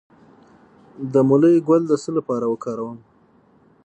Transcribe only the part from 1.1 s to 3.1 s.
د مولی ګل د څه لپاره وکاروم؟